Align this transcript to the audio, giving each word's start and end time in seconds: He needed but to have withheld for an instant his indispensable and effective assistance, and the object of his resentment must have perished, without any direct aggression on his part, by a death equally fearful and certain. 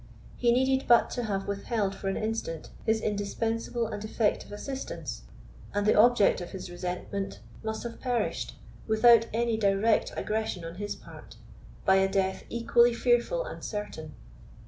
He 0.35 0.51
needed 0.51 0.87
but 0.87 1.11
to 1.11 1.25
have 1.25 1.47
withheld 1.47 1.93
for 1.93 2.07
an 2.07 2.17
instant 2.17 2.71
his 2.85 3.01
indispensable 3.01 3.85
and 3.85 4.03
effective 4.03 4.51
assistance, 4.51 5.25
and 5.75 5.85
the 5.85 5.93
object 5.93 6.41
of 6.41 6.49
his 6.49 6.71
resentment 6.71 7.39
must 7.61 7.83
have 7.83 7.99
perished, 8.01 8.55
without 8.87 9.27
any 9.31 9.57
direct 9.57 10.11
aggression 10.17 10.65
on 10.65 10.77
his 10.77 10.95
part, 10.95 11.35
by 11.85 11.97
a 11.97 12.09
death 12.09 12.45
equally 12.49 12.95
fearful 12.95 13.45
and 13.45 13.63
certain. 13.63 14.15